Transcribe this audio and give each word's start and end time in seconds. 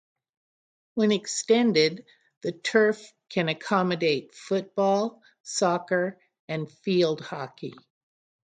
When 0.95 1.11
extended, 1.11 2.07
the 2.41 2.51
turf 2.53 3.13
can 3.29 3.49
accommodate 3.49 4.33
football, 4.33 5.21
soccer, 5.43 6.19
and 6.47 6.71
field 6.71 7.21
hockey. 7.21 7.75